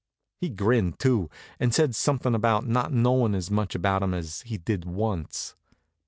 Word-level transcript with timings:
He 0.39 0.49
grinned, 0.49 0.97
too, 0.97 1.29
and 1.59 1.71
said 1.75 1.93
something 1.93 2.33
about 2.33 2.65
not 2.65 2.91
knowing 2.91 3.35
as 3.35 3.51
much 3.51 3.75
about 3.75 4.01
'em 4.01 4.15
as 4.15 4.41
he 4.41 4.57
did 4.57 4.83
once. 4.83 5.55